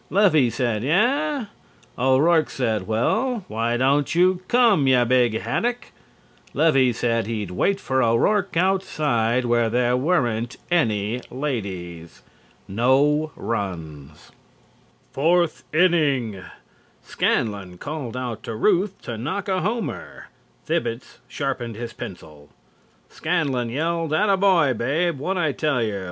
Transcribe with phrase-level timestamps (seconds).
[0.09, 1.45] Levy said: "Eah?"
[1.95, 5.91] O'Rourke said: "Well, why don't you come, you big haddock?"
[6.55, 12.23] Levy said he'd wait for O'Rourke outside where there weren't any ladies.
[12.67, 14.31] NO RUNS.
[15.11, 16.45] FOURTH INNING:
[17.03, 20.29] Scanlon called out to Ruth to knock a homer,
[20.65, 22.49] Thibbets sharpened his pencil.
[23.07, 25.99] Scanlon yelled: "Atta boy, Babe, whad' I tell yer!"